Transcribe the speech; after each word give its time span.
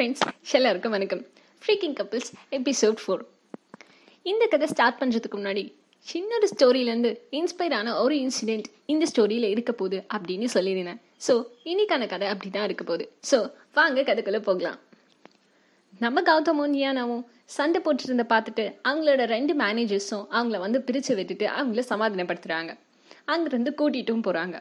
Friends 0.00 0.54
எல்லாருக்கும் 0.56 0.94
வணக்கம். 0.94 1.20
Freaking 1.62 1.94
couples 1.98 2.28
episode 2.56 3.00
four 3.02 3.22
இந்த 4.26 4.44
கதை 4.46 4.66
ஸ்டார்ட் 4.70 4.96
பண்ணுறதுக்கு 5.00 5.36
முன்னாடி 5.38 5.64
சின்ன 6.06 6.30
ஒரு 6.36 6.46
ஸ்டோரியிலேருந்து 6.52 7.10
இன்ஸ்பயர் 7.38 7.74
ஆன 7.78 7.94
ஒரு 8.02 8.14
இன்சிடெண்ட் 8.24 8.68
இந்த 8.92 9.06
ஸ்டோரியில் 9.10 9.46
இருக்க 9.50 9.72
போகுது 9.72 9.98
அப்படின்னு 10.14 10.46
சொல்லியிருந்தேன் 10.54 11.00
ஸோ 11.26 11.34
இன்னைக்கான 11.72 12.08
கதை 12.14 12.28
அப்படி 12.28 12.50
தான் 12.56 12.66
இருக்க 12.68 12.84
போகுது. 12.84 13.06
ஸோ 13.30 13.38
வாங்க 13.74 14.06
கதைக்குள்ளே 14.08 14.40
போகலாம். 14.48 14.78
நம்ம 15.98 16.22
கௌதமும் 16.30 16.74
நியானாவும் 16.76 17.22
சண்டை 17.58 17.80
போட்டுட்டு 17.84 18.10
இருந்த 18.12 18.26
பார்த்துட்டு 18.34 18.66
அவங்களோட 18.88 19.28
ரெண்டு 19.36 19.54
மேனேஜர்ஸும் 19.62 20.26
அவங்கள 20.36 20.58
வந்து 20.58 20.80
பிரித்து 20.88 21.14
விட்டுட்டு 21.20 21.48
அவங்கள 21.58 21.84
சமாதானப்படுத்துகிறாங்க 21.92 22.74
அங்கேருந்து 23.34 23.74
கூட்டிட்டும் 23.82 24.26
போகிறாங்க 24.28 24.58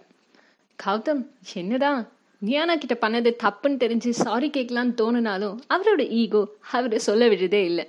கௌதம் 0.80 1.24
என்னதான் 1.54 2.02
நியானா 2.48 2.73
கிட்ட 2.81 2.95
பண்ணது 3.02 3.29
தப்புன்னு 3.43 3.79
தெரிஞ்சு 3.84 4.09
சாரி 4.23 4.48
கேட்கலான்னு 4.57 4.93
தோணுனாலும் 5.02 5.55
அவரோட 5.75 6.02
ஈகோ 6.20 6.41
அவரை 6.77 6.99
சொல்ல 7.07 7.23
விடுறதே 7.31 7.62
இல்லை. 7.70 7.85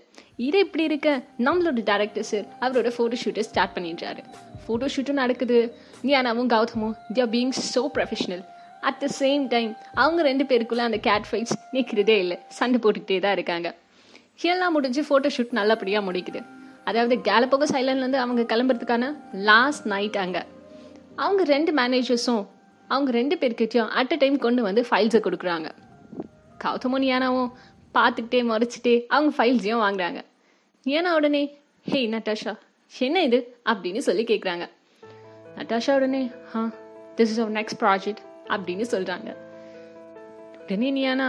இது 0.47 0.59
இப்படி 0.65 0.85
இருக்க 0.91 1.09
நம்மளோட 1.47 1.83
டேரக்டர் 1.91 2.27
சார் 2.31 2.47
அவரோட 2.65 2.91
ஃபோட்டோ 2.97 3.19
ஷூட்டை 3.23 3.45
ஸ்டார்ட் 3.49 3.75
பண்ணிடுறாரு. 3.77 4.23
ஃபோட்டோ 4.65 4.89
ஷூட்டும் 4.95 5.21
நடக்குது. 5.23 5.59
நியானாவும் 6.09 6.51
கௌதமும் 6.55 6.95
they 7.15 7.23
are 7.27 7.33
being 7.37 7.55
so 7.73 7.85
professional 7.97 8.45
at 8.89 9.01
the 9.05 9.09
same 9.21 9.43
time 9.55 9.73
அவங்க 10.03 10.21
ரெண்டு 10.31 10.45
பேருக்குள்ளே 10.51 10.85
அந்த 10.89 11.01
கேட் 11.09 11.29
ஃபைட்ஸ் 11.31 11.57
நிற்கிறதே 11.77 12.19
இல்லை. 12.25 12.39
சண்டை 12.59 12.79
போட்டுக்கிட்டே 12.85 13.21
தான் 13.27 13.37
இருக்காங்க. 13.39 13.71
எல்லாம் 14.53 14.75
முடிஞ்சு 14.77 15.03
ஃபோட்டோ 15.09 15.31
ஷூட் 15.35 15.59
நல்லபடியாக 15.59 16.07
முடிக்குது. 16.07 16.41
அதாவது 16.91 17.15
கேலப்போகஸ் 17.27 17.75
ஐலாண்ட்லேருந்து 17.81 18.23
அவங்க 18.25 18.43
கிளம்புறதுக்கான 18.53 19.11
லாஸ்ட் 19.51 19.87
நைட் 19.93 20.17
அங்கே. 20.25 20.43
அவங்க 21.25 21.43
ரெண்டு 21.55 21.73
மேனேஜர்ஸும் 21.81 22.45
அவங்க 22.91 23.11
ரெண்டு 23.11 23.37
பேர்கிட்டயும் 23.37 23.91
அட் 24.01 24.13
அ 24.13 24.17
டைம் 24.17 24.39
கொண்டு 24.39 24.63
வந்து 24.63 24.83
ஃபைல்ஸை 24.91 25.21
கொடுக்குறாங்க. 25.27 25.69
கௌதமும் 26.65 27.07
ஏனாவும் 27.15 27.51
பார்த்துக்கிட்டே 27.95 28.41
முறைச்சிட்டே 28.51 28.95
அவங்க 29.09 29.31
ஃபைல்ஸையும் 29.37 29.83
வாங்குறாங்க. 29.85 30.21
ஏன்னா 30.87 31.11
உடனே 31.19 31.43
ஹே 31.87 32.01
நட்டாஷா 32.09 32.53
என்ன 32.93 33.23
இது? 33.23 33.39
அப்படின்னு 33.65 33.99
சொல்லி 33.99 34.25
கேட்குறாங்க 34.25 34.65
நட்டாஷா 35.57 35.95
உடனே 35.95 36.31
ஹா 36.53 36.63
this 37.17 37.31
is 37.33 37.41
our 37.41 37.55
next 37.59 37.81
project 37.81 38.23
அப்படின்னு 38.49 38.87
சொல்கிறாங்க 38.93 39.31
உடனே 40.63 40.91
நீயானா 40.97 41.29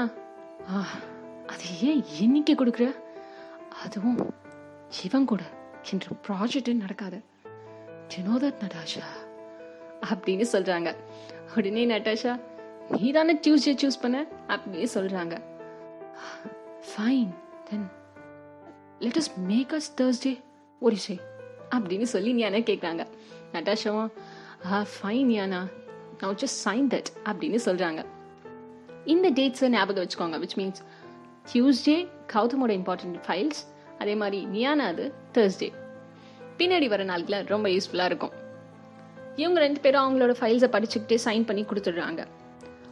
ஆ 0.71 0.83
அது 1.51 1.65
ஏன் 1.89 2.01
இன்னைக்கு 2.19 2.53
கொடுக்குற? 2.53 2.87
அதுவும் 3.83 4.19
இவன் 5.05 5.25
கூட 5.25 5.43
என்ற 5.91 6.07
ப்ராஜெக்ட் 6.27 6.73
நடக்காது. 6.73 7.19
You 8.17 8.39
that 8.43 8.61
Natasha? 8.63 9.05
அப்படின்னு 10.09 10.45
சொல்றாங்க. 10.51 10.95
உடனே 11.57 11.85
நட்டாஷா 11.85 12.39
நீ 12.89 13.11
தானே 13.11 13.39
டியூஸ்டே 13.47 13.73
சூஸ் 13.81 14.01
பண்ண? 14.01 14.25
அப்படின்னு 14.47 14.87
சொல்றாங்க. 14.93 15.35
Fine 16.89 17.33
then 17.69 17.89
let 18.99 19.17
us 19.17 19.31
make 19.37 19.71
us 19.71 19.91
Thursday 19.97 20.39
ஒரு 20.79 20.97
சே 20.97 21.19
அப்படின்னு 21.75 22.03
சொல்லி 22.03 22.33
நீ 22.33 22.41
என்ன 22.41 22.59
கேட்குறாங்க 22.59 23.07
நட்டாஷாவும் 23.53 24.09
ஆ 24.71 24.85
ஃபைன் 24.95 25.31
யானா 25.31 25.67
நான் 26.21 26.35
ஜஸ்ட் 26.35 26.59
சைன் 26.65 26.89
தட் 26.93 27.11
அப்படின்னு 27.25 27.59
சொல்கிறாங்க 27.65 28.05
இந்த 29.05 29.31
டேட்ஸை 29.31 29.67
ஞாபகம் 29.67 30.03
வச்சுக்கோங்க 30.03 30.39
விச் 30.43 30.57
மீன்ஸ் 30.57 30.81
டியூஸ்டே 31.53 31.97
கௌதமோட 32.33 32.71
இம்பார்ட்டன்ட் 32.79 33.19
ஃபைல்ஸ் 33.27 33.61
அதே 33.99 34.15
மாதிரி 34.15 34.45
நியானா 34.45 34.87
அது 34.93 35.13
தேர்ஸ்டே 35.33 35.71
பின்னாடி 36.57 36.87
வர 36.87 37.03
நாட்களை 37.03 37.43
ரொம்ப 37.43 37.69
யூஸ்ஃபுல்லாக 37.69 38.05
இருக்கும். 38.05 38.40
இவங்க 39.35 39.59
ரெண்டு 39.59 39.79
பேரும் 39.79 40.03
அவங்களோட 40.05 40.33
ஃபைல்ஸை 40.39 40.69
படிச்சுக்கிட்டே 40.75 41.17
சைன் 41.25 41.45
பண்ணி 41.45 41.63
கொடுத்துடுறாங்க. 41.63 42.25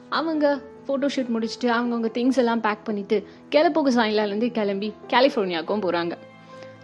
அவங்க 0.09 0.61
ஃபோட்டோ 0.87 1.07
ஷூட் 1.15 1.33
முடிச்சுட்டு 1.33 1.67
அவங்கவுங்க 1.67 2.09
திங்ஸ் 2.13 2.37
எல்லாம் 2.37 2.61
பேக் 2.61 2.85
பண்ணிவிட்டு 2.85 3.23
கிளப்போக 3.55 3.91
சாயலாலேருந்து 3.97 4.51
கிளம்பி 4.51 4.93
கலிஃபோர்னியாவுக்கும் 5.07 5.83
போகிறாங்க 5.85 6.17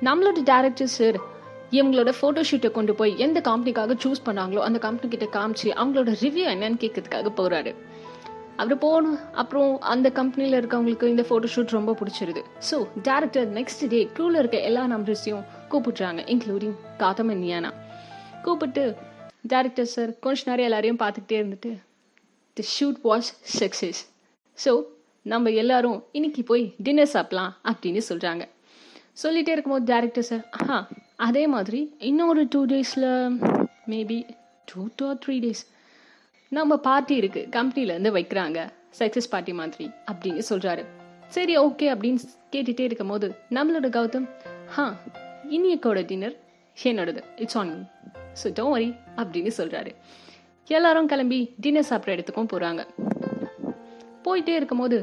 நம்மளோட 0.02 0.40
டேரக்டர் 0.52 0.92
சார் 0.98 1.18
இவங்களோட 1.72 2.14
ஃபோட்டோ 2.22 2.42
ஷூட்டை 2.52 2.72
கொண்டு 2.72 2.96
போய் 2.96 3.18
எந்த 3.18 3.42
கம்பெனிக்காக 3.42 3.96
சூஸ் 4.04 4.22
பண்ணாங்களோ 4.26 4.58
அந்த 4.58 4.80
கம்பெனி 4.80 5.18
கிட்ட 5.18 5.40
காமிச்சு 5.40 5.68
அவங்களோட 5.82 6.12
ரிவ்யூ 6.22 6.46
என்னன்னு 6.54 6.80
கேட்கறதுக்காக 6.84 7.32
போகிறாரு 7.36 7.76
அவர் 8.56 8.78
போகணும் 8.78 9.18
அப்புறம் 9.32 9.80
அந்த 9.80 10.10
கம்பெனியில் 10.10 10.60
இருக்கவங்களுக்கு 10.62 11.04
இந்த 11.04 11.26
ஃபோட்டோ 11.30 11.48
ஷூட் 11.56 11.76
ரொம்ப 11.78 11.96
பிடிச்சிருது. 12.00 12.42
ஸோ 12.72 12.88
டேரக்டர் 13.04 13.50
நெக்ஸ்ட் 13.58 13.88
டே 13.90 14.10
க்ரூவில் 14.18 14.38
இருக்க 14.38 14.60
எல்லா 14.60 14.86
நம்பர்ஸையும் 14.86 15.44
கூப்பிட்றாங்க 15.70 16.22
இன்க்ளூடிங் 16.34 16.76
காதம் 16.98 17.44
நியானா. 17.44 17.72
கூப்பிட்டு 18.44 18.96
டேரக்டர் 19.52 19.90
சார் 19.96 20.20
கொஞ்ச 20.20 20.42
நேரம் 20.46 20.68
எல்லாரையும் 20.70 21.00
பார்த்துக்கிட்டே 21.04 21.38
இருந்துட்டு. 21.42 21.72
The 22.58 22.64
shoot 22.76 23.00
was 23.04 23.30
success 23.60 24.02
so 24.58 24.72
நம்ம 25.22 25.52
எல்லாரும் 25.62 26.00
இன்னைக்கு 26.12 26.44
போய் 26.44 26.74
டின்னர் 26.78 27.14
சாப்பிட்லாம் 27.14 27.54
அப்படின்னு 27.72 28.02
சொல்கிறாங்க 28.10 28.44
சொல்லிகிட்டே 29.24 29.54
இருக்கும்போது 29.56 29.86
டேரக்டர் 29.94 30.28
சார் 30.30 30.44
ஆஹா 30.50 30.88
அதே 31.28 31.48
மாதிரி 31.48 31.96
இன்னொரு 32.00 32.48
டூ 32.50 32.66
டேஸில் 32.66 33.10
maybe 33.94 34.20
two 34.66 34.88
two 34.96 35.08
three 35.26 35.36
days 35.46 35.64
நம்ம 36.52 36.78
பார்ட்டி 36.78 37.20
இருக்குது 37.22 37.50
கம்பெனிலேருந்து 37.50 38.12
வைக்கிறாங்க. 38.18 38.60
சக்ஸஸ் 39.00 39.30
பார்ட்டி 39.30 39.54
மாதிரி 39.54 39.86
அப்படின்னு 40.12 40.44
சொல்கிறாரு 40.50 40.84
சரி 41.28 41.58
ஓகே 41.58 41.86
அப்படின்னு 41.94 42.20
கேட்டுகிட்டே 42.54 42.86
இருக்கும் 42.90 43.08
போது 43.08 43.28
நம்மளோட 43.50 43.88
கௌதம் 43.98 44.28
ஹா 44.76 44.86
இன்னைக்கோட 45.50 46.06
டின்னர் 46.06 46.36
என்னோடது. 46.78 47.22
It's 47.36 47.58
on 47.58 47.72
me 47.72 47.80
so 48.40 48.48
don't 48.54 48.74
worry 48.74 48.90
அப்படின்னு 49.18 49.52
சொல்கிறாரு 49.58 49.92
எல்லாரும் 50.68 51.08
கிளம்பி 51.08 51.40
டின்னர் 51.60 51.90
சாப்பிட்ற 51.90 52.16
இடத்துக்கும் 52.16 52.52
போகிறாங்க 52.54 52.82
போயிட்டே 54.26 54.54
இருக்கும்போது 54.56 54.98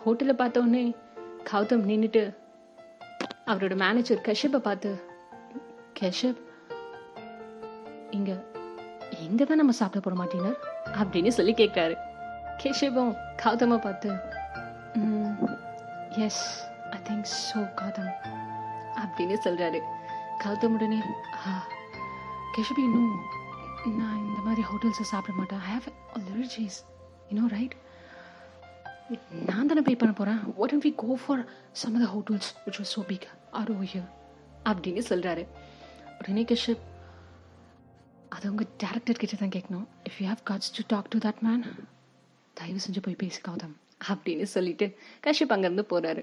ஹோட்டலில் 0.00 0.40
பார்த்த 0.40 0.60
உடனே 0.60 0.84
கௌதம் 1.50 1.84
நின்றுட்டு 1.84 2.22
அவரோட 3.48 3.74
மேனேஜர் 3.76 4.24
கஷ்யப்பை 4.26 4.60
பார்த்து 4.60 4.90
கஷ்யப் 6.00 6.40
இங்கே 8.10 8.36
எங்கே 9.20 9.44
தான் 9.44 9.60
நம்ம 9.60 9.74
சாப்பிட 9.78 10.00
போட 10.00 10.16
மாட்டீங்க 10.16 10.50
அப்படின்னு 11.00 11.30
சொல்லி 11.30 11.54
கேட்குறாரு 11.54 11.96
கேஷபம் 12.60 13.12
கௌதமை 13.42 13.78
பார்த்து 13.78 14.10
yes 16.26 16.42
I 16.90 17.00
think 17.08 17.28
so 17.40 17.60
Gautham 17.80 18.12
அப்படின்னு 19.02 19.36
சொல்கிறாரு 19.44 19.80
கௌதம் 20.44 20.74
உடனே 20.76 21.00
ஆ 21.42 21.52
கெஷபி 22.54 22.82
இன்னும் 22.88 23.14
நான் 24.00 24.20
இந்த 24.28 24.40
மாதிரி 24.46 24.62
ஹோட்டல்ஸை 24.70 25.06
சாப்பிட 25.12 25.32
மாட்டேன். 25.38 25.62
I 25.66 25.70
have 25.76 25.86
allergies 26.18 26.78
you know 27.30 27.46
right 27.56 27.74
நான் 29.48 29.68
தானே 29.70 29.82
பே 29.88 29.94
பண்ண 29.94 30.12
போகிறேன் 30.12 30.40
what 30.58 30.74
we 30.86 30.92
go 31.02 31.10
for 31.22 31.42
some 31.82 31.94
of 31.96 32.04
the 32.04 32.08
hotels 32.14 32.50
which 32.64 32.78
was 32.80 32.92
so 32.96 33.02
big 33.12 33.26
are 33.60 33.70
oh 33.70 33.78
here 33.92 34.08
அப்படின்னு 34.70 35.02
சொல்கிறாரு 35.10 35.44
உடனே 36.18 36.44
கேஷப் 36.50 36.84
அது 38.28 38.50
உங்கள் 38.50 38.70
டேரக்டர் 38.82 39.20
கிட்ட 39.20 39.36
தான் 39.36 39.54
கேட்கணும். 39.56 39.86
If 40.08 40.18
you 40.20 40.26
have 40.28 40.42
guts 40.50 40.72
to 40.76 40.82
talk 40.88 41.08
to 41.08 41.18
that 41.18 41.40
man 41.46 41.64
தயவு 42.56 42.80
செஞ்சு 42.86 43.00
போய் 43.06 43.20
பேசி 43.22 43.40
கௌதம் 43.48 43.74
அப்படின்னு 44.08 44.46
சொல்லிட்டு 44.54 44.86
கஷ்யப் 45.26 45.54
அங்கேருந்து 45.54 45.84
போகிறாரு 45.92 46.22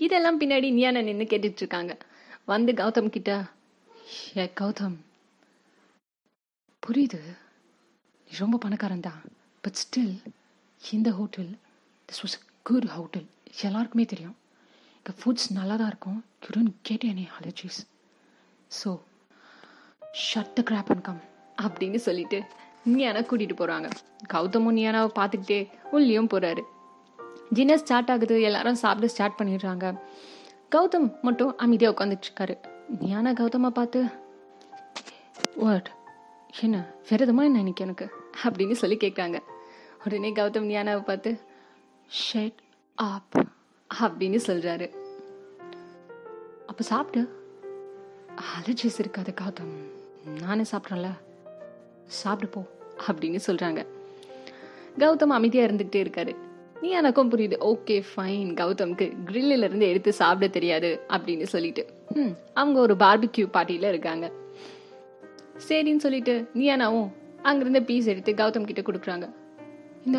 இதெல்லாம் 0.00 0.40
பின்னாடி 0.40 0.68
நியானா 0.78 1.02
நின்று 1.02 1.26
கேட்டுட்ருக்காங்க 1.32 1.92
வந்து 2.44 2.72
கௌதம் 2.74 3.14
கிட்ட 3.16 3.32
ஏ 4.36 4.46
கௌதம் 4.60 4.96
புரியுது. 6.84 7.20
நீ 8.26 8.32
ரொம்ப 8.42 8.56
பணக்காரன் 8.64 9.06
தான். 9.08 9.20
பட் 9.64 9.78
ஸ்டில் 9.82 10.14
இந்த 10.96 11.10
hotel 11.18 11.50
this 12.08 12.22
was 12.24 12.36
good 12.68 12.88
hotel 12.96 13.26
எல்லாருக்குமே 13.66 14.04
தெரியும். 14.12 14.36
இங்கே 14.98 15.12
ஃபுட்ஸ் 15.20 15.48
நல்லா 15.58 15.74
தான் 15.80 15.90
இருக்கும். 15.92 16.18
You 16.42 16.48
don't 16.56 16.74
get 16.88 17.06
any 17.12 17.26
allergies 17.36 17.80
so 18.80 18.90
shut 20.26 20.52
the 20.58 20.64
crap 20.68 20.90
and 20.94 21.04
come 21.08 21.22
அப்படின்னு 21.64 21.98
சொல்லிட்டு 22.08 22.38
நியானா 22.92 23.20
கூட்டிகிட்டு 23.30 23.56
போகிறாங்க 23.62 23.88
கௌதமும் 24.34 24.76
நியானாவை 24.78 25.10
பார்த்துக்கிட்டே 25.18 25.60
உள்ளேயும் 25.96 26.30
போகிறாரு 26.34 26.62
டின்னர் 27.56 27.82
ஸ்டார்ட் 27.82 28.10
ஆகுது. 28.12 28.36
எல்லாரும் 28.48 28.78
சாப்பிட 28.82 29.08
ஸ்டார்ட் 29.14 29.38
பண்ணிடுறாங்க. 29.38 29.86
கௌதம் 30.74 31.08
மட்டும் 31.26 31.50
அமைதியாக 31.64 31.94
உட்காந்துட்டு 31.94 32.28
இருக்காரு. 32.28 32.54
நியானா 33.02 33.32
கௌதமாக 33.40 33.74
பார்த்து 33.78 34.00
வாட் 35.64 35.90
என்ன 36.60 36.94
விரதமா 37.08 37.42
என்ன 37.42 37.58
இன்னைக்கு 37.58 37.84
எனக்கு? 37.84 38.10
அப்படின்னு 38.42 38.72
சொல்லி 38.72 38.96
கேட்குறாங்க 38.96 39.38
உடனே 40.04 40.32
கௌதம் 40.32 40.68
ஞானாவை 40.72 41.02
பார்த்து 41.02 41.38
ஷெட் 42.20 42.60
ஆப் 42.94 43.36
அப்படின்னு 44.00 44.38
சொல்கிறாரு 44.46 44.90
அப்போ 46.66 46.84
சாப்பிட்டு 46.84 47.22
அலர்ஜிஸ் 48.36 48.98
இருக்காது 48.98 49.34
கௌதம். 49.40 49.72
நானே 50.40 50.62
சாப்பிட்றேன்ல. 50.72 51.08
சாப்பிடு 52.06 52.50
போ 52.50 52.66
அப்படின்னு 53.06 53.38
சொல்கிறாங்க 53.46 53.86
கௌதம் 54.98 55.36
அமைதியாக 55.38 55.72
இருந்துக்கிட்டே 55.72 56.00
இருக்காரு. 56.04 56.36
நீ 56.80 56.88
எனக்கும் 56.90 57.30
புரியுது. 57.30 57.56
ஓகே 57.72 58.02
ஃபைன் 58.12 58.52
கௌதம்க்கு 58.60 59.16
கிரில்லில் 59.26 59.64
இருந்து 59.68 59.88
எடுத்து 59.88 60.12
சாப்பிட 60.12 60.52
தெரியாது 60.52 61.00
அப்படின்னு 61.08 61.42
சொல்லிட்டு. 61.42 61.86
ம் 62.14 62.32
அவங்க 62.54 62.80
ஒரு 62.80 62.94
பார்பிக்யூ 62.94 63.46
பார்ட்டியில் 63.56 63.88
இருக்காங்க. 63.88 64.32
சரின்னு 65.68 65.96
சொல்லிட்டு 65.96 66.34
நீயானாவும் 66.54 67.10
அங்கிருந்த 67.42 67.80
பீஸ் 67.80 68.06
எடுத்து 68.06 68.32
கௌதம் 68.34 68.64
கிட்ட 68.64 68.80
கொடுக்குறாங்க. 68.80 69.26
இந்த 70.06 70.18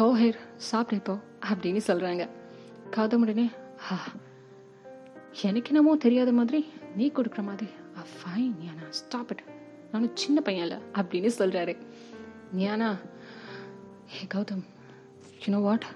கௌஹேர் 0.00 0.38
சாப்பிடு 0.62 0.96
இப்போ 0.96 1.14
அப்படின்னு 1.50 1.78
சொல்கிறாங்க 1.80 2.24
கௌதம் 2.90 3.22
உடனே 3.22 3.46
"ஆ, 3.90 3.96
எனக்கு 5.42 5.70
என்னமோ 5.72 5.96
தெரியாத 5.96 6.32
மாதிரி 6.32 6.60
நீ 6.96 7.08
கொடுக்குற 7.08 7.42
மாதிரி. 7.42 7.68
ஃபைன் 8.12 8.54
நியானா 8.60 8.86
ஸ்டாப் 8.90 9.30
இட் 9.30 9.42
நானும் 9.92 10.14
சின்ன 10.14 10.40
பையன் 10.40 10.64
இல்லை 10.64 10.78
அப்படின்னு 10.94 11.30
சொல்கிறாரு 11.38 11.74
Niyana 12.54 12.88
hey 14.06 14.26
Gautham 14.26 14.64
you 15.42 15.52
know 15.52 15.60
what 15.60 15.86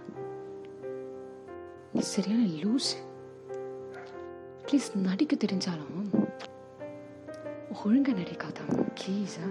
சரியான 2.07 2.43
லூஸ் 2.61 2.91
ப்ளீஸ் 4.65 4.89
நடிக்க 5.03 5.37
தெரிஞ்சாலும் 5.37 5.93
ஒழுங்க 7.85 8.11
நடி 8.13 8.37
ப்ளீஸா 8.99 9.47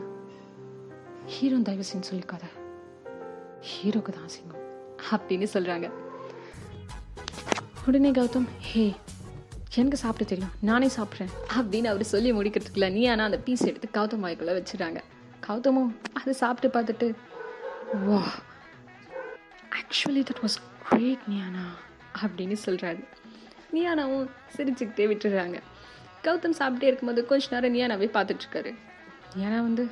ஹீரோ 1.25 1.57
தயவு 1.57 1.83
செஞ்சு 1.93 2.09
சொல்லிக்காத. 2.09 2.45
ஹீரோக்கு 3.69 4.11
தான் 4.11 4.27
அசிங்கம். 4.27 4.63
அப்படின்னு 5.11 5.47
சொல்கிறாங்க 5.53 5.91
உடனே 7.87 8.11
கௌதம் 8.11 8.47
ஹே 8.59 8.93
எனக்கு 9.75 9.97
சாப்பிட 9.97 10.29
தெரியும். 10.29 10.51
நானே 10.61 10.87
சாப்பிட்றேன். 10.87 11.31
அப்படின்னு 11.55 11.85
அவர் 11.85 12.03
சொல்லி 12.03 12.33
முடிக்கிறதுக்குள்ள 12.33 12.91
நீ 12.91 13.05
ஆனால் 13.05 13.25
அந்த 13.25 13.37
பீஸ் 13.37 13.65
எடுத்து 13.65 13.87
கௌதம் 13.93 14.23
வாய்க்குள்ளே 14.25 14.55
வச்சுட்டாங்க 14.57 15.01
கௌதமும் 15.47 15.95
அதை 16.13 16.33
சாப்பிட்டு 16.33 16.79
பார்த்துட்டு 16.79 17.15
வா 18.05 18.21
actually 19.79 20.23
that 20.23 20.41
was 20.41 20.57
great 20.89 21.25
Niyana 21.29 21.65
அப்படின்னு 22.21 22.57
சொல்கிறாரு 22.65 23.03
நியானாவும் 23.73 24.29
சிரிச்சுக்கிட்டே 24.57 25.07
விட்டுறாங்க 25.07 25.59
கௌதம் 26.27 26.57
சாப்பிட்டே 26.59 26.87
இருக்கும்போது 26.89 27.21
கொஞ்ச 27.29 27.47
நேரம் 27.53 27.75
நியானாவே 27.75 28.07
பார்த்துட்ருக்காரு. 28.17 28.71
ஏன்னா 29.43 29.57
வந்து 29.67 29.83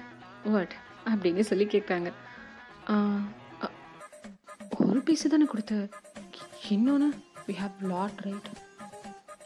வாட் 0.54 0.76
அப்படின்னு 1.12 1.44
சொல்லி 1.50 1.66
கேட்குறாங்க. 1.74 2.12
ஒரு 4.86 5.00
பீஸு 5.08 5.32
தானே 5.34 5.46
கொடுத்த 5.52 5.74
இன்னொன்று 6.76 7.10
வி 7.48 7.56
ஹாவ் 7.64 7.76
லாட் 7.94 8.22
ரைட் 8.28 8.50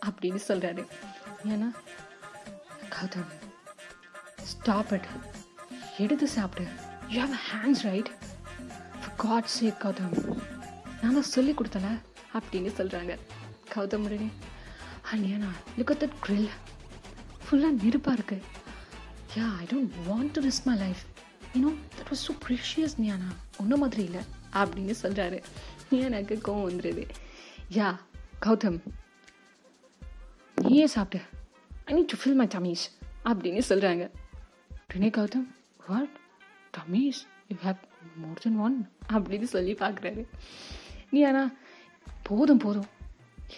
அப்படின்னு 0.07 0.41
சொல்கிறாரு 0.49 0.83
ஏன்னா 1.53 1.69
கௌதம் 2.95 3.31
ஸ்டாப் 4.51 4.93
இட் 4.97 5.09
எடுத்து 6.03 6.27
சாப்பிடு. 6.37 6.65
You 7.13 7.17
have 7.23 7.35
hands 7.49 7.83
right 7.89 8.11
god 9.23 9.51
say 9.55 9.67
Gautham. 9.83 10.15
நான் 11.01 11.17
தான் 11.17 11.31
சொல்லி 11.35 11.53
கொடுத்தல 11.59 11.87
அப்படின்னு 12.37 12.71
சொல்கிறாங்க 12.79 13.13
கௌதம் 13.73 14.05
உடனே 14.07 14.29
அண்ணியானா 15.11 15.51
லுக் 15.77 15.91
அட் 15.93 16.03
தட் 16.03 16.17
க்ரில் 16.25 16.49
ஃபுல்லாக 17.47 17.73
நெருப்பாக 17.81 18.15
இருக்கு. 18.17 18.37
Yeah 19.35 19.45
I 19.61 19.65
don't 19.71 19.93
want 20.07 20.31
to 20.35 20.41
risk 20.47 20.65
my 20.69 20.75
life 20.83 21.01
you know 21.53 21.71
that 21.97 22.09
was 22.11 22.23
so 22.27 22.33
precious 22.45 22.95
ஞானா 23.05 23.29
ஒன்றும் 23.61 23.81
மாதிரி 23.83 24.03
இல்லை 24.09 24.21
அப்படின்னு 24.61 24.93
சொல்கிறாரு 25.03 25.39
எனக்கு 26.07 26.35
கோவம் 26.47 26.67
வந்துடுது 26.67 27.03
யா 27.77 27.89
கௌதம் 28.45 28.79
நீயே 30.57 30.87
சாப்பிட்டு 30.95 31.21
I 31.87 31.97
need 31.97 32.11
to 32.13 32.19
fill 32.21 32.39
my 32.41 32.47
tummies 32.55 32.85
அப்படின்னு 33.29 33.63
சொல்கிறாங்க 33.69 34.05
உடனே 34.87 35.11
Gautham 35.19 35.47
what 35.87 36.15
tummies 36.77 37.21
you 37.51 37.57
have 37.65 37.81
more 38.23 38.43
than 38.45 38.59
one 38.67 38.77
அப்படின்னு 39.15 39.49
சொல்லி 39.55 39.73
பார்க்குறாரு 39.83 40.23
நீ 41.11 41.19
ஆனால் 41.29 41.51
போதும் 42.29 42.61
போதும். 42.63 42.87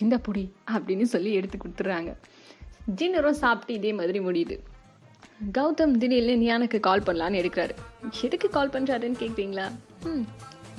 இந்த 0.04 0.16
பொடி 0.26 0.44
அப்படின்னு 0.74 1.06
சொல்லி 1.14 1.30
எடுத்து 1.38 1.58
கொடுத்துட்றாங்க. 1.58 2.12
டின்னரும் 2.98 3.40
சாப்பிட்டு 3.44 3.74
இதே 3.80 3.92
மாதிரி 4.00 4.20
முடியுது. 4.28 4.56
கௌதம் 5.58 5.96
திடீர்னு 6.02 6.34
நியானுக்கு 6.44 6.78
கால் 6.88 7.04
பண்ணலான்னு 7.08 7.40
எடுக்கிறாரு. 7.42 7.74
எதுக்கு 8.26 8.48
கால் 8.56 8.72
பண்ணுறாருன்னு 8.76 9.20
கேட்குறீங்களா 9.22 9.66
ம் 10.12 10.26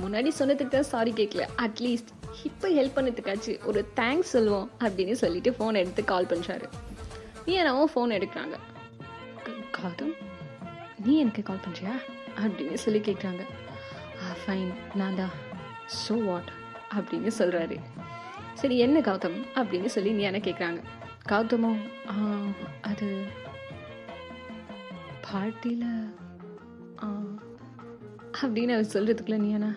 முன்னாடி 0.03 0.31
சொன்னதுக்கு 0.39 0.75
தான் 0.75 0.91
சாரி 0.93 1.13
கேட்கல 1.21 1.45
அட்லீஸ்ட் 1.65 2.11
இப்போ 2.49 2.67
ஹெல்ப் 2.77 2.97
பண்ணதுக்காச்சு 2.97 3.53
ஒரு 3.71 3.81
தேங்க்ஸ் 4.01 4.33
சொல்லுவோம் 4.35 4.69
அப்படின்னு 4.85 5.15
சொல்லிட்டு 5.23 5.51
ஃபோன் 5.57 5.79
எடுத்து 5.83 6.03
கால் 6.13 6.31
பண்ணுறாரு 6.33 6.67
நியானாவும் 7.47 7.91
ஃபோன் 7.93 8.15
எடுக்கிறாங்க. 8.19 8.57
கௌதம் 9.77 10.15
நீ 11.05 11.13
எனக்கு 11.25 11.43
கால் 11.43 11.65
பண்ணுறியா 11.67 11.95
அப்படின்னு 12.43 12.79
சொல்லி 12.85 13.01
கேட்குறாங்க 13.09 13.45
ஃபைன் 14.43 14.71
நான் 15.01 15.19
தான். 15.21 15.35
ஸோ 16.03 16.17
வாட் 16.27 16.51
அப்படின்னு 16.99 17.31
சொல்கிறாரு 17.41 17.77
சரி 18.61 18.77
என்ன 18.87 18.99
கௌதம்? 19.01 19.39
அப்படின்னு 19.61 19.91
சொல்லி 19.95 20.11
நீ 20.13 20.23
என்ன 20.31 20.41
கேட்குறாங்க 20.47 20.81
கௌதமோ 21.31 21.71
"ஆ, 22.09 22.15
அது 22.83 23.09
பார்ட்டியில் 25.25 25.87
அப்படின்னு 28.41 28.75
அவர் 28.75 28.93
சொல்கிறதுக்குள்ள 28.93 29.39
நீ 29.39 29.51
அண்ணா 29.53 29.71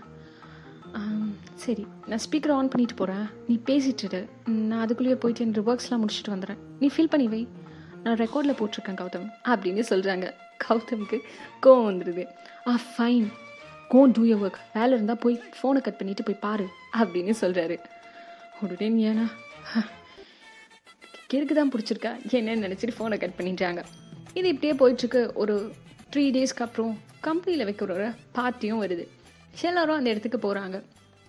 சரி 1.55 1.83
நான் 2.07 2.21
ஸ்பீக்கர் 2.23 2.53
ஆன் 2.53 2.69
பண்ணிட்டு 2.69 2.95
போகிறேன் 2.95 3.25
நீ 3.47 3.59
பேசிட்டுரு 3.67 4.21
நான் 4.61 4.83
அதுக்குள்ளேயே 4.83 5.15
போயிட்டு 5.15 5.43
என் 5.43 5.55
ஒர்க்ஸ்லாம் 5.63 6.01
முடிச்சுட்டு 6.01 6.33
வந்துடுறேன். 6.33 6.61
நீ 6.79 6.87
ஃபீல் 6.89 7.09
பண்ணி 7.09 7.27
வை. 7.27 7.41
நான் 8.03 8.17
ரெக்கார்டில் 8.17 8.57
போட்டிருக்கேன் 8.59 8.99
கௌதம் 8.99 9.27
அப்படின்னு 9.47 9.83
சொல்கிறாங்க 9.89 10.27
கௌதமுக்கு 10.63 11.17
கோவம் 11.63 11.87
வந்துடுது 11.89 12.23
ஆ 12.67 12.73
fine 12.87 13.27
go 13.89 14.01
to 14.11 14.23
your 14.23 14.43
work 14.43 14.59
வேலை 14.73 14.91
இருந்தால் 14.93 15.21
போய் 15.21 15.37
ஃபோனை 15.55 15.81
கட் 15.81 15.99
பண்ணிவிட்டு 15.99 16.23
போய் 16.23 16.43
பாரு 16.43 16.65
அப்படின்னு 16.99 17.33
சொல்கிறாரு 17.41 17.77
உடனே 18.61 18.89
நீ 18.89 19.03
ஏன்னா 19.07 19.25
கிறுக்கு 21.33 21.53
தான் 21.59 21.71
பிடிச்சிருக்கா? 21.73 22.13
என்னன்னு 22.37 22.65
நினச்சிட்டு 22.67 22.95
ஃபோனை 22.97 23.17
கட் 23.21 23.37
பண்ணிட்டாங்க. 23.37 23.81
இது 24.39 24.47
இப்படியே 24.53 24.73
போயிட்டுருக்கு. 24.81 25.21
ஒரு 25.41 25.55
த்ரீ 26.13 26.23
டேஸ்க்கு 26.35 26.63
அப்புறம் 26.65 26.93
கம்பெனியில் 27.27 27.65
வைக்கிற 27.69 27.91
ஒரு 27.97 28.07
பார்ட்டியும் 28.37 28.81
வருது. 28.83 29.05
எல்லாரும் 29.69 29.97
அந்த 29.99 30.09
இடத்துக்கு 30.13 30.39
போகிறாங்க 30.45 30.77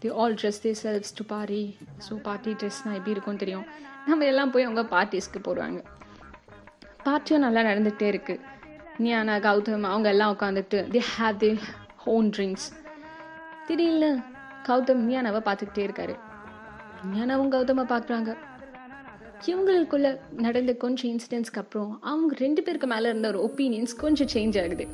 the 0.02 0.08
all 0.22 0.36
dress 0.40 0.60
they 0.64 0.70
sells 0.82 1.14
to 1.18 1.24
party 1.32 1.62
so 2.06 2.12
party 2.26 2.52
ட்ரெஸ்னால் 2.60 2.96
எப்படி 2.98 3.14
இருக்கும்னு 3.14 3.42
தெரியும். 3.42 3.66
நம்ம 4.08 4.26
எல்லாம் 4.32 4.52
போய் 4.54 4.66
அவங்க 4.68 4.82
பார்ட்டிஸ்க்கு 4.94 5.40
போகிறாங்க 5.48 5.80
பார்ட்டியும் 7.06 7.44
நல்லா 7.46 7.62
நடந்துகிட்டே 7.70 8.06
இருக்குது 8.12 8.42
நியானா 9.04 9.34
கௌதம் 9.46 9.86
அவங்க 9.92 10.08
எல்லாம் 10.14 10.32
உட்காந்துட்டு 10.34 10.80
தி 10.94 11.02
ஹேவ் 11.14 11.38
தி 11.44 11.50
ஹோன் 12.04 12.28
ட்ரிங்க்ஸ் 12.36 12.66
திடீர்னு 13.68 14.10
கௌதம் 14.68 15.04
நியானாவை 15.10 15.40
பார்த்துக்கிட்டே 15.48 15.84
இருக்காரு. 15.88 16.16
நியானாவும் 17.12 17.54
கௌதமை 17.54 17.86
பார்க்குறாங்க. 17.94 18.32
இவங்களுக்குள்ள 19.46 20.19
நடந்த 20.37 20.75
கொஞ்சம் 20.75 21.11
இன்சிடென்ட்ஸ்க்கு 21.11 21.62
அப்புறம் 21.62 22.02
அவங்க 22.02 22.35
ரெண்டு 22.38 22.62
பேருக்கு 22.62 22.87
மேலே 22.87 23.09
இருந்த 23.09 23.28
ஒரு 23.28 23.40
ஒப்பீனியன்ஸ் 23.49 23.97
கொஞ்சம் 23.97 24.30
சேஞ்ச் 24.35 24.62
ஆகுது. 24.62 24.87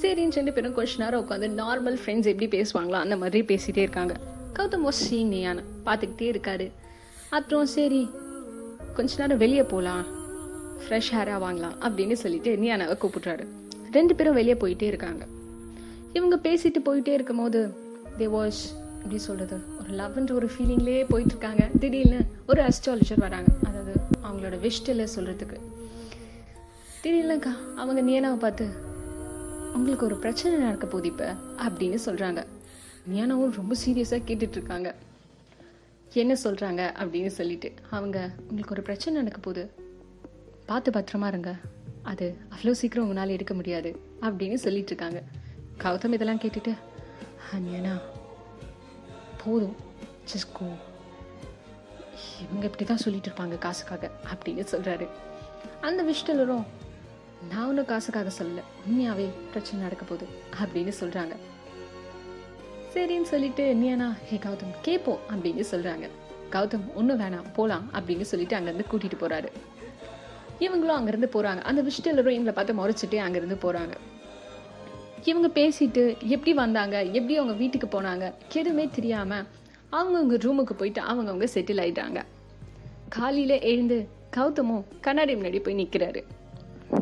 சரின்னு 0.00 0.32
ரெண்டு 0.32 0.52
பேரும் 0.52 0.74
கொஞ்ச 0.74 1.04
நேரம் 1.04 1.22
உட்காந்து 1.24 1.48
நார்மல் 1.62 1.98
ஃப்ரெண்ட்ஸ் 2.02 2.30
எப்படி 2.32 2.48
பேசுவாங்களோ 2.56 2.98
அந்த 3.04 3.16
மாதிரி 3.16 3.40
பேசிகிட்டே 3.54 3.84
இருக்காங்க. 3.86 4.14
கௌதம் 4.56 4.84
வாஸ் 4.86 5.02
சீனியான 5.10 5.62
பார்த்துக்கிட்டே 5.86 6.28
இருக்காரு. 6.34 6.70
அப்புறம் 7.30 7.66
சரி 7.66 8.08
கொஞ்ச 8.94 9.22
நேரம் 9.22 9.38
வெளியே 9.38 9.62
போகலாம் 9.62 10.04
ஃப்ரெஷ் 10.82 11.10
ஹேராக 11.14 11.40
வாங்கலாம் 11.44 11.76
அப்படின்னு 11.80 12.12
சொல்லிட்டு 12.12 12.56
நியானாவை 12.56 12.96
கூப்பிட்றாரு. 13.02 13.46
ரெண்டு 13.92 14.14
பேரும் 14.14 14.34
வெளியே 14.34 14.54
போயிட்டே 14.54 14.82
இருக்காங்க. 14.82 15.24
இவங்க 16.12 16.36
பேசிட்டு 16.36 16.80
போயிட்டே 16.84 17.08
இருக்கும்போது 17.08 17.60
தே 18.18 18.26
வாஸ் 18.36 18.62
எப்படி 18.98 19.18
சொல்கிறது 19.18 19.56
ஒரு 19.80 19.90
லவ்ன்ற 19.98 20.32
ஒரு 20.32 20.50
ஃபீலிங்லேயே 20.52 21.02
போயிட்டுருக்காங்க. 21.12 21.78
திடீர்னு 21.78 22.20
ஒரு 22.46 22.60
அஸ்ட்ராலஜர் 22.62 23.24
வராங்க. 23.26 23.50
அதாவது 23.66 23.92
அவங்களோட 24.26 24.56
விஷட்டில் 24.66 25.12
சொல்கிறதுக்கு 25.14 25.58
திடீர்னுக்கா 27.02 27.52
அவங்க 27.76 28.00
நியானாவை 28.02 28.36
பார்த்து 28.36 28.66
உங்களுக்கு 29.74 30.06
ஒரு 30.06 30.16
பிரச்சனை 30.16 30.58
நடக்க 30.58 30.86
போகுது 30.86 31.08
இப்போ 31.08 31.28
அப்படின்னு 31.66 31.98
சொல்கிறாங்க 32.06 32.40
நியானாவும் 33.12 33.56
ரொம்ப 33.60 33.74
சீரியஸாக 33.86 34.22
கேட்டுட்ருக்காங்க 34.28 34.94
என்ன 36.12 36.36
சொல்கிறாங்க 36.44 36.82
அப்படின்னு 37.00 37.26
சொல்லிட்டு 37.26 37.72
அவங்க 37.90 38.18
உங்களுக்கு 38.48 38.74
ஒரு 38.74 38.82
பிரச்சனை 38.82 39.20
நடக்க 39.20 39.40
போகுது. 39.40 39.64
பார்த்து 40.66 40.90
பத்திரமா 40.90 41.26
இருங்க. 41.26 41.52
அது 42.02 42.26
அவ்வளோ 42.54 42.70
சீக்கிரம் 42.70 43.04
உங்களால் 43.04 43.28
எடுக்க 43.28 43.54
முடியாது 43.54 43.90
அப்படின்னு 44.20 44.54
சொல்லிட்டு 44.54 44.92
இருக்காங்க 44.92 45.22
கௌதம் 45.84 46.12
இதெல்லாம் 46.12 46.40
கேட்டுட்டு 46.44 46.72
அண்ணா 47.52 47.94
போதும். 49.44 49.76
ஜஸ்ட் 50.32 50.52
கோ 50.52 50.68
இவங்க 52.42 52.64
இப்படி 52.64 52.84
தான் 52.84 53.04
சொல்லிட்டு 53.04 53.30
இருப்பாங்க 53.30 53.58
காசுக்காக 53.58 54.10
அப்படின்னு 54.32 54.64
சொல்கிறாரு 54.72 55.06
அந்த 55.80 56.02
விஷயத்திலும் 56.02 56.66
நான் 57.50 57.68
ஒன்றும் 57.68 57.86
காசுக்காக 57.86 58.30
சொல்லல. 58.38 58.62
உண்மையாவே 58.86 59.26
பிரச்சனை 59.52 59.82
நடக்க 59.82 60.04
போகுது 60.04 60.26
அப்படின்னு 60.62 60.92
சொல்கிறாங்க 61.00 61.34
சரின்னு 62.94 63.22
சொல்லிட்டு 63.22 63.74
நீனா 63.74 64.16
ஹே 64.28 64.36
கௌதம் 64.36 64.74
கேட்போம் 64.82 65.20
அப்படின்னு 65.30 65.64
சொல்கிறாங்க 65.70 66.06
கௌதம் 66.50 66.94
ஒன்றும் 66.94 67.20
வேணாம் 67.20 67.48
போகலாம் 67.54 67.90
அப்படின்னு 67.94 68.22
சொல்லிட்டு 68.22 68.56
அங்கேருந்து 68.56 68.86
கூட்டிகிட்டு 68.90 69.22
போகிறாரு 69.22 69.48
இவங்களும் 70.58 70.98
அங்கேருந்து 70.98 71.28
போகிறாங்க 71.34 71.62
அந்த 71.62 71.82
விஷயத்திலரும் 71.82 72.36
இவங்களை 72.36 72.54
பார்த்து 72.54 72.74
முறைச்சிட்டு 72.74 73.18
அங்கேருந்து 73.18 73.58
போகிறாங்க 73.62 73.94
இவங்க 75.24 75.48
பேசிட்டு 75.58 76.02
எப்படி 76.34 76.52
வந்தாங்க 76.54 76.96
எப்படி 77.04 77.36
அவங்க 77.36 77.54
வீட்டுக்கு 77.62 77.88
போனாங்க 77.94 78.24
எதுவுமே 78.60 78.84
தெரியாமல் 78.96 79.46
அவங்கவுங்க 79.92 80.36
ரூமுக்கு 80.44 80.74
போயிட்டு 80.80 81.00
அவங்கவுங்க 81.00 81.46
செட்டில் 81.54 81.82
ஆயிட்டாங்க. 81.84 82.20
காலையில் 83.16 83.56
எழுந்து 83.70 83.98
கௌதமும் 84.36 84.84
கண்ணாடி 85.00 85.34
முன்னாடி 85.34 85.60
போய் 85.62 85.78
நிற்கிறாரு 85.80 86.22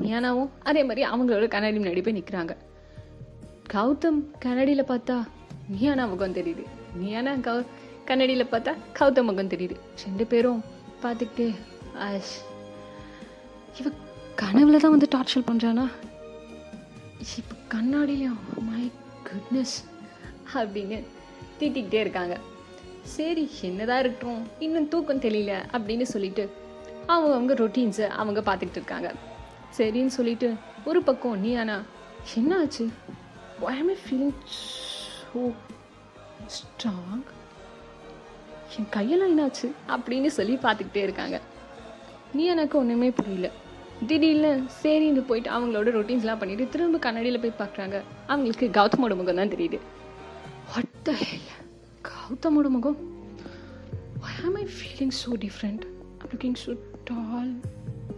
நியானாவும் 0.05 0.51
அதே 0.63 0.83
மாதிரி 0.85 1.03
அவங்களோட 1.11 1.47
கண்ணாடி 1.55 1.79
முன்னாடி 1.79 2.03
போய் 2.07 2.19
நிற்கிறாங்க 2.19 2.55
கௌதம் 3.75 4.21
கண்ணாடியில் 4.45 4.91
பார்த்தா 4.91 5.17
மியானா 5.73 6.05
முகம் 6.11 6.37
தெரியுது. 6.39 6.65
மியானா 6.99 7.33
கௌ 7.47 7.57
கண்ணாடியில் 8.09 8.51
பார்த்தா 8.53 8.73
கௌதம் 8.99 9.29
முகம் 9.31 9.53
தெரியுது. 9.55 9.77
ரெண்டு 10.05 10.27
பேரும் 10.27 10.61
பார்த்துக்கிட்டு 11.03 11.47
ஆஷ் 12.09 12.35
இவ 13.81 13.91
கனவுல 14.43 14.81
தான் 14.83 14.95
வந்து 14.95 15.09
டார்ச்சர் 15.15 15.49
பண்ணுறானா 15.51 15.87
இப்போ 17.39 17.56
கண்ணாடியிலையும் 17.71 18.39
மை 18.59 18.93
குட்னஸ் 19.25 19.85
அப்படின்னு 20.55 21.05
திட்டிக்கிட்டே 21.59 21.95
இருக்காங்க. 21.95 22.39
சரி 23.03 23.51
என்னதான் 23.63 24.01
இருக்கட்டும் 24.01 24.49
இன்னும் 24.59 24.89
தூக்கம் 24.89 25.21
தெரியல 25.21 25.65
அப்படின்னு 25.73 26.03
சொல்லிட்டு 26.03 26.51
அவங்க 27.07 27.35
அவங்க 27.35 27.55
ரொட்டீன்ஸை 27.55 28.07
அவங்க 28.07 28.41
பார்த்துக்கிட்டு 28.41 28.71
இருக்காங்க. 28.71 29.15
சரின்னு 29.77 30.07
சொல்லிட்டு 30.07 30.55
ஒரு 30.85 31.03
பக்கம் 31.03 31.41
நீ 31.41 31.55
ஆனா 31.55 31.83
என்ன 32.35 32.59
ஆச்சு 32.59 32.91
why 33.61 33.75
am 33.75 34.33
ஸ்ட்ராங் 36.47 37.23
என் 38.79 38.89
கையெல்லாம் 38.93 39.41
என்னாச்சு? 39.41 39.71
அப்படின்னு 39.89 40.27
சொல்லி 40.27 40.57
பார்த்துக்கிட்டே 40.57 40.97
இருக்காங்க. 40.97 41.41
நீ 42.33 42.45
எனக்கு 42.45 42.79
ஒன்றுமே 42.79 43.11
புரியல. 43.11 43.51
திடீர்னு 44.09 44.50
சரின்னு 44.83 45.23
போயிட்டு 45.29 45.50
அவங்களோட 45.57 45.88
ரொட்டீன்ஸ்லாம் 45.99 46.41
பண்ணிட்டு 46.41 46.65
திரும்ப 46.73 46.99
கண்ணாடியில் 46.99 47.43
போய் 47.45 47.61
பார்க்குறாங்க. 47.61 47.97
அவங்களுக்கு 48.26 48.67
கௌதமோட 48.79 49.15
முகம் 49.21 49.41
தான் 49.41 49.53
தெரியுது. 49.55 49.79
வாட் 50.73 51.11
கௌதமோட 52.11 52.69
முகம்? 52.76 52.99
I 54.29 54.33
am 54.49 54.57
I 54.62 54.67
feeling 54.79 55.15
so 55.23 55.33
different 55.47 55.85
I'm 56.21 56.29
looking 56.33 56.55
so 56.65 56.73
tall. 57.09 57.49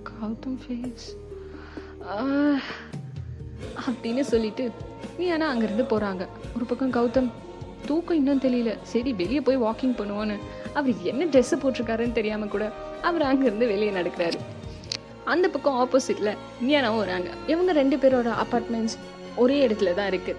Gautham 0.08 0.58
face 0.62 1.06
அப்படின்னு 3.87 4.23
சொல்லிட்டு 4.30 4.64
நீ 5.18 5.25
ஆனால் 5.35 5.50
அங்கேருந்து 5.52 5.85
போகிறாங்க 5.92 6.23
ஒரு 6.56 6.64
பக்கம் 6.70 6.94
கௌதம் 6.97 7.28
தூக்கம் 7.88 8.18
இன்னும் 8.20 8.42
தெரியல. 8.44 8.70
சரி 8.92 9.11
வெளியே 9.20 9.40
போய் 9.40 9.64
வாக்கிங் 9.64 9.97
பண்ணுவோன்னு. 9.99 10.37
அவர் 10.78 11.02
என்ன 11.12 11.25
ட்ரெஸ்ஸு 11.25 11.56
போட்டிருக்காருன்னு 11.62 12.18
தெரியாமல் 12.18 12.52
கூட 12.54 12.64
அவர் 13.08 13.28
அங்கேருந்து 13.30 13.66
வெளியே 13.73 13.90
நடக்கிறாரு. 13.99 14.38
அந்த 15.32 15.47
பக்கம் 15.54 15.78
ஆப்போசிட்ல 15.82 16.30
நியானாவும் 16.66 17.02
வராங்க. 17.04 17.28
இவங்க 17.47 17.73
ரெண்டு 17.80 17.97
பேரோட 17.97 18.28
அப்பார்ட்மெண்ட்ஸ் 18.42 18.97
ஒரே 19.42 19.56
இடத்துல 19.66 19.94
தான் 19.94 20.11
இருக்கு. 20.12 20.37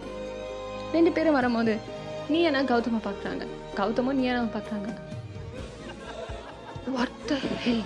ரெண்டு 0.95 1.11
பேரும் 1.11 1.37
வரும்போது 1.37 1.73
நீயானா 2.31 2.61
கௌதமை 2.71 2.99
பார்க்குறாங்க 3.07 3.43
கௌதமும் 3.79 4.19
நீயானாவை 4.19 4.49
பார்க்குறாங்க 4.55 4.89
வாட் 6.95 7.31
ஹெல் 7.63 7.85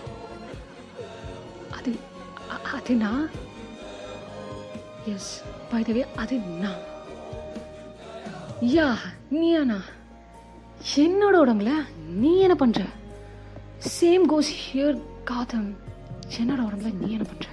அது 1.78 1.92
அது 2.76 2.96
நான்? 2.96 3.30
எஸ் 5.14 5.32
பை 5.70 6.06
அது 6.24 6.36
நான். 6.64 6.82
யா 8.76 8.90
நீயானா. 9.32 9.80
என்னோட 10.96 11.36
உடம்புல 11.44 11.72
நீ 12.22 12.32
என்ன 12.46 12.56
பண்ற? 12.56 12.82
சேம் 14.00 14.26
கோஸ் 14.32 14.52
ஹியர் 14.64 15.00
காதம். 15.24 15.83
என்னோட 16.42 16.62
உடம்புல 16.68 16.92
நீ 17.00 17.08
என்ன 17.16 17.26
பண்ற? 17.32 17.48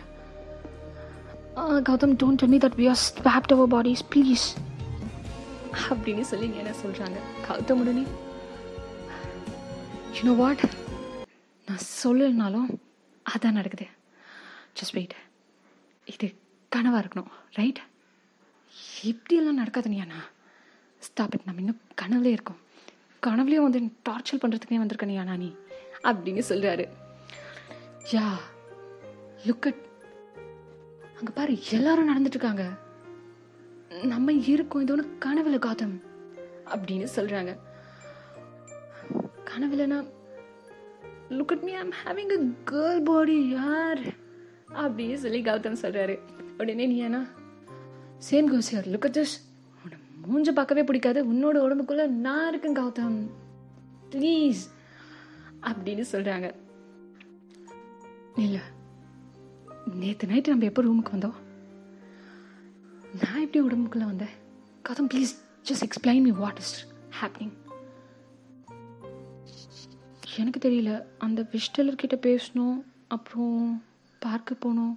Uh, 1.61 1.79
Gautham 1.89 2.15
don't 2.21 2.41
tell 2.41 2.53
me 2.55 2.59
that 2.65 2.77
we 2.81 2.87
are 2.91 3.01
swapped 3.07 3.53
our 3.55 3.71
bodies 3.75 4.05
please 4.13 4.45
அப்படின்னு 5.91 6.25
சொல்லி 6.31 6.47
என்ன 6.61 6.73
சொல்றாங்க. 6.83 7.19
கௌதம் 7.49 7.81
உடனே 7.83 8.05
யூ 10.17 10.23
நோ 10.29 10.35
வாட் 10.43 10.63
நான் 11.69 11.85
சொல்லலைனாலும் 12.03 12.69
அதான் 13.27 13.59
நடக்குது. 13.59 13.87
ஜஸ்ட் 14.79 14.95
வெயிட் 14.97 15.17
இது 16.07 16.29
கனவாக 16.73 17.03
இருக்கணும் 17.03 17.31
ரைட் 17.59 17.81
இப்படியெல்லாம் 19.05 19.61
நடக்காது 19.63 19.93
நீயாண்ணா 19.95 20.21
ஸ்டாப் 21.03 21.35
இட் 21.35 21.47
நம்ம 21.47 21.63
இன்னும் 21.63 21.81
கனவுலே 22.03 22.33
இருக்கோம். 22.37 22.61
கனவுலேயும் 23.23 23.67
வந்து 23.69 23.81
டார்ச்சர் 24.09 24.41
பண்ணுறதுக்கே 24.43 24.81
வந்திருக்க 24.83 25.07
நீயாண்ணா 25.07 25.37
நீ? 25.45 25.51
அப்படின்னு 26.11 26.43
சொல்கிறாரு 26.51 26.85
யா 28.15 28.27
லுக் 29.47 29.67
அட் 29.67 29.83
அங்கே 31.19 31.33
பாரு 31.35 31.59
எல்லாரும் 31.71 32.11
நடந்துட்டு 32.11 32.39
இருக்காங்க 32.39 32.65
நம்ம 34.03 34.33
இருக்கோம் 34.33 34.83
இது 34.83 34.93
ஒன்று 34.93 35.19
கனவுல 35.25 35.59
கௌதம் 35.67 35.97
அப்படின்னு 36.67 37.07
சொல்கிறாங்க 37.17 37.53
கனவுலனா 39.51 39.99
look 41.31 41.53
at 41.55 41.63
me 41.63 41.73
I'm 41.73 41.93
having 42.05 42.33
a 42.37 42.41
girl 42.71 43.05
body 43.05 43.49
யார்? 43.49 44.03
அப்படின்னு 44.69 45.15
சொல்லி 45.15 45.43
கௌதம் 45.43 45.81
சொல்றாரு. 45.83 46.19
உடனே 46.59 46.87
நீ 46.87 47.09
ஏன்னா 47.09 47.21
சேம் 48.31 48.51
கோஸ் 48.53 48.73
யார் 48.73 48.87
லுக் 48.87 49.07
அட் 49.07 49.19
திஸ் 49.19 49.35
உன்னை 49.83 49.99
மூஞ்ச 50.31 50.55
பார்க்கவே 50.55 50.85
பிடிக்காது. 50.85 51.33
உன்னோட 51.33 51.57
உடம்புக்குள்ள 51.67 52.07
நான் 52.07 52.49
இருக்கேன் 52.49 52.79
கௌதம். 52.79 53.19
ப்ளீஸ் 54.11 54.63
அப்படின்னு 55.63 56.05
சொல்றாங்க. 56.13 56.55
இல்லை. 58.37 58.61
நேற்று 60.01 60.29
நைட்டு 60.29 60.53
நம்ம 60.53 60.65
எப்போ 60.65 60.83
ரூமுக்கு 60.83 61.15
வந்தோம்? 61.15 61.39
நான் 63.23 63.43
எப்படி 63.45 63.61
உடம்புக்குள்ளே 63.67 64.07
வந்தேன்? 64.13 64.35
Gautham 64.89 65.09
please 65.13 65.33
just 65.69 65.85
explain 65.87 66.23
me 66.27 66.33
what 66.43 66.61
is 66.63 66.75
happening 67.21 67.55
எனக்கு 70.37 70.61
தெரியல. 70.69 70.91
அந்த 71.19 71.41
விஷ் 71.53 71.95
கிட்ட 72.03 72.17
பேசணும் 72.27 72.77
அப்புறம் 73.09 73.83
பார்க்க 74.19 74.57
போனோம் 74.65 74.97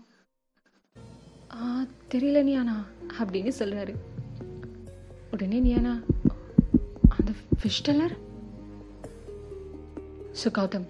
தெரியல 2.14 2.40
நீயானா 2.48 2.76
அப்படின்னு 3.20 3.52
சொல்கிறாரு 3.60 3.94
உடனே 5.32 5.60
நீயானா 5.68 5.94
அந்த 7.18 7.32
விஷ் 7.64 7.84
டெல்லர் 7.84 8.16
ஸோ 10.42 10.50
கௌதம் 10.60 10.88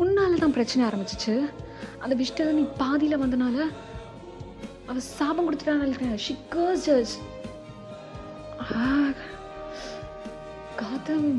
உன்னால 0.00 0.38
தான் 0.38 0.56
பிரச்சனை 0.56 0.82
ஆரம்பிச்சிச்சு. 0.88 1.34
அந்த 1.98 2.14
விஷ் 2.14 2.34
பாதியில் 2.36 2.54
நீ 2.58 2.62
பாதியில 2.82 3.18
வந்தனால 3.22 3.58
அவ 4.86 5.00
சாபம் 5.00 5.46
கொடுத்துட்டான் 5.46 6.16
ஷி 6.26 6.36
கர்ஸ் 6.50 7.16
கௌதம் 10.80 11.30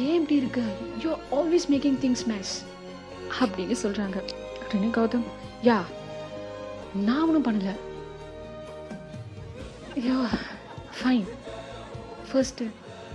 ஏன் 0.00 0.16
இப்படி 0.20 0.36
இருக்கு? 0.36 0.62
You 1.02 1.10
always 1.30 1.68
making 1.72 1.98
things 2.04 2.24
mess 2.30 2.52
அப்படின்னு 3.40 3.76
சொல்றாங்க. 3.82 4.18
அப்படின்னு 4.62 4.88
கௌதம் 4.98 5.26
யா 5.62 5.78
நான் 7.04 7.34
ஒன்றும் 7.34 7.46
பண்ணல. 7.46 7.70
ஐயோ 9.96 10.18
ஃபைன் 10.98 11.28
ஃபர்ஸ்ட் 12.32 12.62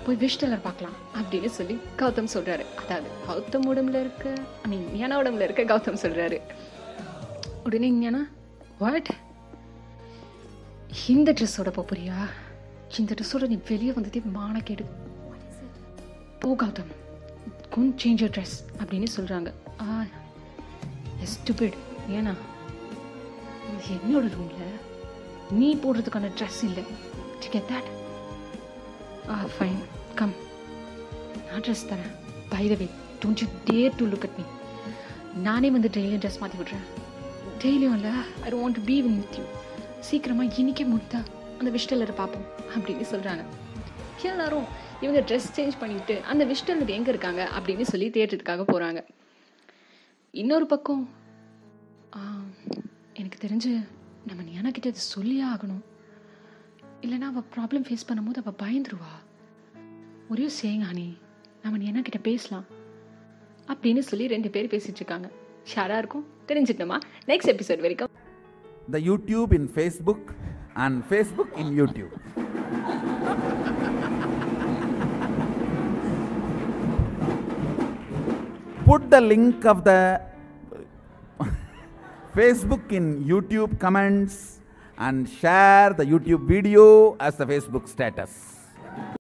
போய் 0.06 0.20
விஷ் 0.22 0.40
டெல்லர் 0.42 0.66
பார்க்கலாம். 0.68 0.96
அப்படின்னு 1.20 1.50
சொல்லி 1.58 1.76
கௌதம் 2.00 2.32
சொல்றாரு. 2.34 2.64
அதாவது 2.82 3.10
கௌதம் 3.28 3.68
உடம்புல 3.72 4.00
இருக்க 4.06 4.34
ஐ 4.64 4.70
மீன் 4.72 4.88
ஞான 5.00 5.18
உடம்புல 5.22 5.48
இருக்க 5.48 5.64
கௌதம் 5.72 6.02
சொல்றாரு. 6.04 6.38
உடனே 7.64 7.90
ஞானா 8.02 8.22
வாட் 8.84 9.12
இந்த 11.14 11.34
ட்ரெஸ்ஸோட 11.34 11.70
போறியா 11.76 12.18
இந்த 13.02 13.12
ட்ரெஸ்ஸோட 13.18 13.48
நீ 13.52 13.58
வெளியே 13.68 13.92
வந்ததே 13.98 14.22
மானக்கேடு 14.38 14.86
போ 16.42 16.50
கௌதம் 16.64 16.92
குன் 17.76 17.94
சேஞ்ச் 18.04 18.24
ட்ரெஸ் 18.36 18.56
அப்படின்னு 18.82 19.08
சொல்கிறாங்க 19.18 19.50
ஆ 19.82 20.04
ஸ்டூபிட் 21.34 21.78
ஏன்னா 22.18 22.34
என்னோட 23.94 24.26
ரூமில் 24.36 24.78
நீ 25.60 25.70
போடுறதுக்கான 25.84 26.32
ட்ரெஸ் 26.40 26.62
இல்லை. 26.70 26.84
Get 27.54 27.70
that 27.72 27.90
ah 29.30 29.36
fine 29.56 29.80
come 30.16 30.34
நான் 31.50 31.64
ட்ரெஸ் 31.68 31.86
தரேன். 31.92 32.14
By 32.50 32.64
the 32.72 32.76
way 32.82 32.88
don't 33.24 33.42
you 33.44 33.48
dare 33.70 33.96
to 34.00 34.08
look 34.12 34.26
at 34.28 34.38
me 34.40 34.46
நானே 35.48 35.70
வந்து 35.72 35.90
டெய்லியும் 35.98 36.24
ட்ரெஸ் 36.26 36.40
மாற்றி 36.40 36.58
விட்றேன். 36.62 36.86
டெய்லியும் 37.64 37.96
இல்லை. 38.00 38.14
I 38.44 38.52
don't 38.54 38.78
to 38.80 38.84
be 38.92 39.02
with 39.02 39.38
you 39.40 39.46
சீக்கிரமாக 40.00 40.62
இன்னிக்கே 40.62 40.86
முடித்தா 40.94 41.20
அந்த 41.60 41.72
விஷ்டலரை 41.78 42.16
பார்ப்போம் 42.22 42.46
அப்படின்னு 42.76 43.06
சொல்கிறாங்க 43.14 43.44
எல்லாரும் 44.30 44.66
இவங்க 45.02 45.20
ட்ரெஸ் 45.20 45.54
சேஞ்ச் 45.56 45.76
பண்ணிட்டு 45.80 46.16
அந்த 46.32 46.44
விஷ்டலர் 46.46 46.96
எங்கே 46.98 47.10
இருக்காங்க 47.10 47.50
அப்படின்னு 47.58 47.82
சொல்லி 47.82 48.10
தேட்டருக்காக 48.10 48.66
போகிறாங்க 48.72 49.02
இன்னொரு 50.32 50.66
பக்கம் 50.66 51.10
எனக்கு 53.14 53.38
தெரிஞ்சு 53.48 53.72
நம்ம 54.28 54.42
நியானா 54.50 54.70
கிட்ட 54.72 54.88
இது 54.90 55.02
சொல்லியே 55.16 55.44
ஆகணும். 55.44 55.82
இல்லைனா 57.02 57.28
அவள் 57.30 57.44
ப்ராப்ளம் 57.56 57.86
ஃபேஸ் 57.88 58.08
பண்ணும்போது 58.10 58.40
அவள் 58.42 58.60
பயந்துருவா. 58.64 59.12
ஒரே 60.30 60.50
சேங் 60.62 60.84
ஹனி 60.90 61.18
நம்ம 61.64 61.78
நியானா 61.78 62.02
கிட்ட 62.02 62.18
பேசலாம். 62.18 62.66
அப்படின்னு 63.68 64.00
சொல்லி 64.00 64.28
ரெண்டு 64.28 64.50
பேர் 64.50 64.72
பேசிட்டு 64.74 65.00
இருக்காங்க 65.02 65.30
ஷேராக 65.76 65.98
இருக்கும் 65.98 66.26
தெரிஞ்சுட்டோமா 66.48 66.98
நெக்ஸ்ட் 67.26 67.52
எபிசோட் 67.54 67.82
வரைக்கும். 67.86 68.08
The 68.92 68.98
YouTube 68.98 69.54
in 69.54 69.70
Facebook 69.76 70.30
and 70.74 71.04
Facebook 71.10 71.58
in 71.64 71.74
YouTube 71.82 72.14
Put 78.86 79.04
the 79.12 79.20
link 79.22 79.66
of 79.72 79.78
the 79.86 80.00
Facebook 82.38 82.92
in 82.98 83.06
YouTube 83.32 83.78
comments. 83.84 84.61
And 85.02 85.28
share 85.28 85.94
the 85.94 86.06
YouTube 86.06 86.46
video 86.46 87.18
as 87.20 87.36
the 87.36 87.46
Facebook 87.46 87.88
status. 87.88 88.51